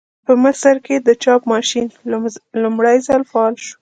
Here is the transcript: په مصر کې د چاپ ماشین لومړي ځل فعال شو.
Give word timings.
په 0.25 0.33
مصر 0.43 0.75
کې 0.85 0.95
د 1.07 1.09
چاپ 1.23 1.41
ماشین 1.53 1.85
لومړي 2.63 2.97
ځل 3.07 3.21
فعال 3.29 3.55
شو. 3.63 3.69